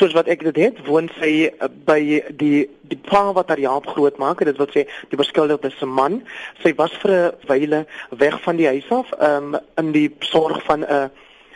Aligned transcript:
soos 0.00 0.16
wat 0.16 0.28
ek 0.32 0.42
dit 0.48 0.56
het, 0.64 0.78
woon 0.86 1.10
sy 1.20 1.32
uh, 1.50 1.68
by 1.86 2.00
die 2.40 2.68
die 2.90 2.98
pa 3.06 3.28
wat 3.36 3.52
haar 3.52 3.60
Jaap 3.62 3.86
groot 3.86 4.16
maak, 4.18 4.40
dit 4.42 4.56
wil 4.58 4.66
sê 4.74 4.82
die 5.12 5.18
beskuldigde 5.20 5.70
se 5.70 5.86
man. 5.86 6.22
Sy 6.64 6.72
was 6.78 6.94
vir 7.02 7.12
'n 7.12 7.36
wyle 7.46 7.84
weg 8.22 8.40
van 8.42 8.56
die 8.56 8.66
huis 8.66 8.88
af, 8.90 9.12
um, 9.20 9.54
in 9.78 9.92
die 9.92 10.08
sorg 10.20 10.64
van 10.66 10.80
'n 10.80 10.90
uh, 10.90 11.08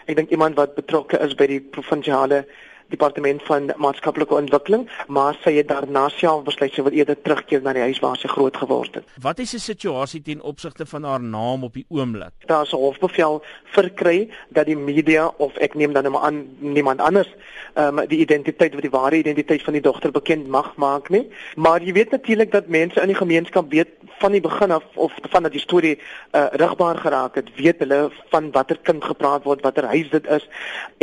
ek 0.07 0.17
dink 0.17 0.31
iemand 0.31 0.57
wat 0.61 0.77
betrokke 0.77 1.19
is 1.25 1.35
by 1.35 1.47
die 1.49 1.61
provinsiale 1.61 2.45
departement 2.89 3.43
van 3.43 3.73
maatskaplike 3.77 4.35
ontwikkeling, 4.35 4.89
maar 5.09 5.39
sy 5.43 5.55
het 5.59 5.69
daarna 5.69 6.09
self 6.09 6.45
besluit 6.45 6.73
sy 6.75 6.83
wil 6.83 6.93
eerder 6.93 7.17
terugkeer 7.23 7.63
na 7.63 7.73
die 7.73 7.85
huis 7.87 8.01
waar 8.05 8.17
sy 8.21 8.29
groot 8.29 8.57
geword 8.57 8.95
het. 8.95 9.05
Wat 9.23 9.39
is 9.39 9.55
die 9.57 9.63
situasie 9.63 10.23
ten 10.23 10.43
opsigte 10.43 10.87
van 10.87 11.05
haar 11.05 11.23
naam 11.23 11.65
op 11.65 11.75
die 11.75 11.87
oomblik? 11.89 12.33
Daar's 12.47 12.73
'n 12.73 12.77
hofbevel 12.77 13.43
verkry 13.65 14.29
dat 14.49 14.67
die 14.67 14.77
media 14.77 15.27
of 15.39 15.57
ek 15.57 15.75
neem 15.75 15.93
dan 15.93 16.03
nou 16.03 16.13
maar 16.15 16.27
aan 16.31 16.47
niemand 16.59 17.01
anders 17.01 17.29
ehm 17.75 17.99
um, 17.99 18.09
die 18.09 18.19
identiteit 18.19 18.75
of 18.75 18.81
die 18.81 18.91
ware 18.91 19.17
identiteit 19.17 19.63
van 19.63 19.73
die 19.73 19.83
dogter 19.83 20.11
bekend 20.11 20.47
mag 20.49 20.77
maak 20.77 21.09
nie. 21.09 21.29
Maar 21.57 21.83
jy 21.83 21.93
weet 21.93 22.11
natuurlik 22.11 22.53
dat 22.53 22.67
mense 22.67 23.01
in 23.01 23.11
die 23.11 23.17
gemeenskap 23.17 23.71
weet 23.71 23.89
van 24.25 24.37
die 24.37 24.43
begin 24.45 24.73
af 24.73 24.85
of 24.95 25.13
van 25.31 25.43
dat 25.49 25.53
die 25.53 25.61
storie 25.61 25.95
uh, 25.97 26.47
rigbaar 26.61 26.97
geraak 26.97 27.35
het, 27.41 27.51
weet 27.57 27.83
hulle 27.85 28.11
van 28.33 28.51
watter 28.57 28.79
kind 28.83 29.05
gepraat 29.05 29.45
word, 29.45 29.65
watter 29.67 29.89
huis 29.93 30.09
dit 30.13 30.27
is 30.33 30.49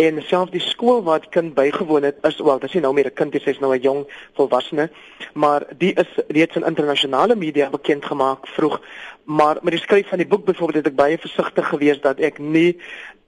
en 0.02 0.22
selfs 0.26 0.52
die 0.52 0.64
skool 0.64 1.04
waar 1.06 1.22
die 1.22 1.30
kind 1.30 1.54
by 1.54 1.70
bygewoon 1.72 2.08
het 2.10 2.18
is 2.28 2.40
wel, 2.42 2.60
dis 2.60 2.74
nie 2.74 2.84
nou 2.84 2.94
meer 2.94 3.12
'n 3.12 3.16
kind, 3.16 3.36
sy's 3.42 3.60
nou 3.60 3.74
'n 3.76 3.82
jong 3.82 4.06
volwassene, 4.36 4.90
maar 5.34 5.64
die 5.78 5.94
is 5.94 6.12
reeds 6.28 6.56
in 6.56 6.66
internasionale 6.66 7.36
media 7.36 7.70
bekend 7.70 8.06
gemaak 8.06 8.48
vroeg. 8.48 8.82
Maar 9.26 9.58
met 9.62 9.74
die 9.74 9.82
skryf 9.82 10.10
van 10.10 10.18
die 10.18 10.28
boek 10.28 10.46
byvoorbeeld 10.46 10.86
het 10.86 10.94
ek 10.94 10.96
baie 10.96 11.18
versigtig 11.18 11.68
gewees 11.68 12.02
dat 12.02 12.20
ek 12.20 12.40
nie 12.40 12.78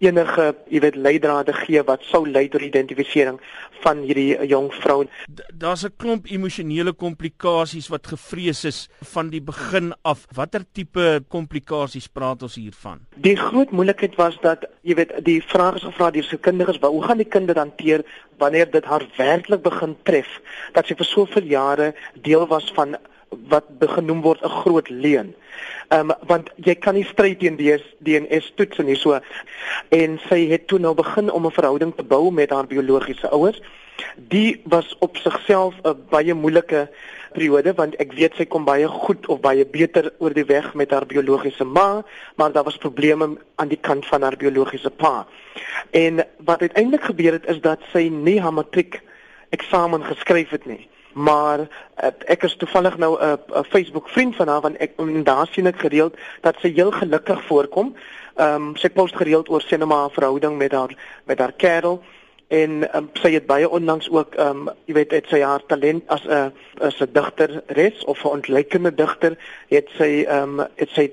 enige, 0.04 0.56
jy 0.72 0.80
weet, 0.84 0.96
leidrade 0.96 1.54
gee 1.54 1.84
wat 1.88 2.04
sou 2.10 2.24
lei 2.28 2.48
tot 2.52 2.64
identifisering 2.66 3.40
van 3.84 4.02
hierdie 4.04 4.36
jong 4.50 4.72
vrou. 4.82 5.06
Daar's 5.54 5.86
'n 5.86 5.94
klomp 5.98 6.26
emosionele 6.26 6.94
komplikasies 6.94 7.88
wat 7.88 8.08
gevrees 8.08 8.64
is 8.66 8.90
van 9.14 9.30
die 9.30 9.42
begin 9.42 9.83
af. 10.02 10.26
Watter 10.36 10.64
tipe 10.72 11.24
komplikasies 11.28 12.08
praat 12.08 12.44
ons 12.48 12.56
hiervan? 12.56 13.02
Die 13.16 13.36
groot 13.36 13.72
moeilikheid 13.72 14.16
was 14.16 14.38
dat, 14.42 14.66
jy 14.82 14.96
weet, 14.96 15.12
die 15.26 15.42
vraag 15.44 15.76
is 15.82 15.88
gevra 15.90 16.12
deur 16.16 16.24
se 16.24 16.38
kinders, 16.38 16.80
hoe 16.80 17.04
gaan 17.04 17.22
die 17.22 17.28
kinders 17.36 17.60
hanteer 17.60 18.06
wanneer 18.38 18.72
dit 18.72 18.86
haar 18.86 19.06
werklik 19.18 19.64
begin 19.64 19.98
tref 20.04 20.30
dat 20.74 20.88
sy 20.88 20.96
vir 20.96 21.10
soveel 21.10 21.50
jare 21.52 21.94
deel 22.26 22.48
was 22.48 22.72
van 22.78 22.96
wat 23.50 23.66
genoem 23.80 24.22
word 24.22 24.42
'n 24.44 24.50
groot 24.62 24.90
leuen. 24.90 25.36
Ehm 25.90 26.10
um, 26.10 26.18
want 26.28 26.50
jy 26.56 26.76
kan 26.76 26.96
nie 26.96 27.06
stry 27.06 27.36
teen 27.36 27.56
die 27.56 27.78
DNS 28.00 28.52
toets 28.56 28.78
en 28.78 28.96
so 28.96 29.20
en 29.90 30.20
sy 30.30 30.48
het 30.50 30.68
toe 30.68 30.80
nou 30.80 30.94
begin 30.94 31.32
om 31.32 31.46
'n 31.46 31.52
verhouding 31.52 31.96
te 31.96 32.04
bou 32.04 32.32
met 32.32 32.50
haar 32.50 32.68
biologiese 32.68 33.30
ouers. 33.30 33.62
Die 34.18 34.62
was 34.64 34.96
op 35.00 35.18
sigself 35.18 35.76
'n 35.84 35.98
baie 36.10 36.34
moeilike 36.34 36.90
periode 37.34 37.74
want 37.78 37.98
ek 38.02 38.14
weet 38.18 38.38
sy 38.38 38.46
kom 38.46 38.66
baie 38.66 38.88
goed 38.88 39.28
of 39.28 39.42
baie 39.44 39.66
beter 39.66 40.12
oor 40.24 40.34
die 40.34 40.46
weg 40.50 40.74
met 40.74 40.92
haar 40.96 41.06
biologiese 41.10 41.66
ma, 41.66 42.04
maar 42.36 42.52
daar 42.52 42.64
was 42.64 42.78
probleme 42.78 43.34
aan 43.56 43.72
die 43.72 43.82
kant 43.82 44.06
van 44.06 44.22
haar 44.22 44.38
biologiese 44.38 44.90
pa. 44.90 45.28
En 45.92 46.24
wat 46.46 46.62
uiteindelik 46.62 47.04
gebeur 47.12 47.38
het 47.40 47.46
is 47.52 47.62
dat 47.62 47.84
sy 47.92 48.08
nie 48.10 48.40
haar 48.42 48.54
matriek 48.54 49.02
eksamen 49.54 50.04
geskryf 50.04 50.50
het 50.56 50.66
nie 50.66 50.88
maar 51.14 51.60
uh, 51.60 52.10
ek 52.26 52.44
is 52.44 52.56
toevallig 52.58 52.98
nou 52.98 53.18
'n 53.22 53.38
uh, 53.54 53.62
Facebook 53.70 54.10
vriend 54.10 54.36
van 54.36 54.48
haar 54.48 54.62
want 54.62 54.78
ek 54.78 54.98
daar 55.24 55.48
sien 55.52 55.68
ek 55.68 55.80
gereeld 55.80 56.18
dat 56.42 56.56
sy 56.60 56.74
heel 56.74 56.92
gelukkig 56.92 57.44
voorkom. 57.46 57.96
Ehm 58.36 58.56
um, 58.56 58.76
sy 58.76 58.90
post 58.90 59.16
gereeld 59.16 59.50
oor 59.50 59.62
sy 59.62 59.76
normaal 59.76 60.10
verhouding 60.10 60.58
met 60.58 60.72
haar 60.72 60.96
met 61.26 61.40
haar 61.40 61.52
kerel 61.52 62.02
en 62.48 62.96
um, 62.96 63.10
sy 63.14 63.32
het 63.34 63.46
baie 63.46 63.70
onlangs 63.70 64.10
ook 64.10 64.36
ehm 64.36 64.68
um, 64.68 64.70
jy 64.86 64.94
weet 64.94 65.12
het 65.12 65.28
sy 65.32 65.40
haar 65.42 65.64
talent 65.68 66.04
as 66.08 66.26
'n 66.28 66.52
as 66.80 67.00
'n 67.02 67.14
digter 67.14 67.64
res 67.68 68.04
of 68.06 68.24
'n 68.24 68.28
ontleikende 68.28 68.94
digter 68.96 69.38
het 69.68 69.90
sy 69.98 70.26
ehm 70.28 70.60
um, 70.60 70.68
het 70.76 70.90
sy 70.90 71.12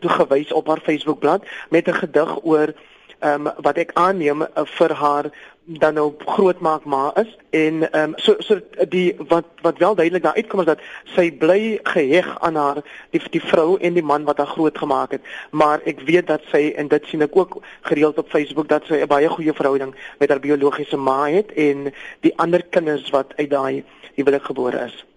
toegewys 0.00 0.52
op 0.52 0.66
haar 0.66 0.80
Facebookblad 0.80 1.44
met 1.70 1.88
'n 1.88 2.00
gedig 2.02 2.44
oor 2.44 2.74
ehm 3.18 3.46
um, 3.46 3.52
wat 3.56 3.76
ek 3.76 3.90
aanneem 3.94 4.42
uh, 4.42 4.48
vir 4.64 4.92
haar 4.92 5.30
dan 5.78 5.94
nou 5.94 6.12
grootmaak 6.18 6.84
ma 6.84 7.10
is 7.14 7.36
en 7.50 7.92
ehm 7.92 8.02
um, 8.02 8.12
so 8.16 8.34
so 8.38 8.60
die 8.88 9.14
wat 9.28 9.44
wat 9.62 9.78
wel 9.78 9.94
duidelik 9.94 10.22
daar 10.22 10.34
uitkom 10.34 10.60
is 10.60 10.66
dat 10.66 10.80
sy 11.04 11.30
bly 11.32 11.78
geheg 11.82 12.40
aan 12.40 12.54
haar 12.54 12.82
die 13.10 13.22
die 13.30 13.42
vrou 13.42 13.78
en 13.78 13.94
die 13.94 14.02
man 14.02 14.24
wat 14.24 14.38
haar 14.38 14.46
groot 14.46 14.78
gemaak 14.78 15.10
het. 15.10 15.20
Maar 15.50 15.80
ek 15.84 16.00
weet 16.00 16.26
dat 16.26 16.42
sy 16.50 16.72
en 16.76 16.88
dit 16.88 17.06
sien 17.06 17.22
ek 17.22 17.36
ook 17.36 17.62
gereeld 17.80 18.18
op 18.18 18.28
Facebook 18.28 18.68
dat 18.68 18.84
sy 18.84 19.02
'n 19.02 19.06
baie 19.06 19.28
goeie 19.28 19.52
verhouding 19.52 19.94
met 20.18 20.28
haar 20.28 20.40
biologiese 20.40 20.96
ma 20.96 21.28
het 21.28 21.52
en 21.52 21.92
die 22.20 22.36
ander 22.36 22.62
kinders 22.70 23.10
wat 23.10 23.32
uit 23.36 23.50
daai 23.50 23.84
huwelik 24.14 24.44
gebore 24.44 24.84
is 24.84 25.09